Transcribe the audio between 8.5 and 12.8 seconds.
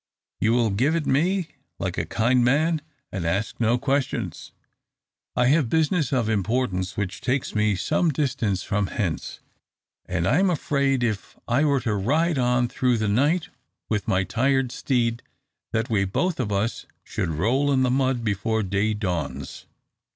from hence, and I'm afraid if I were to ride on